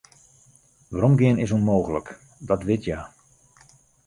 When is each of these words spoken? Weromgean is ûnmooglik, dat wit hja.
Weromgean 0.91 1.41
is 1.43 1.51
ûnmooglik, 1.57 2.07
dat 2.47 2.65
wit 2.67 2.83
hja. 2.85 2.99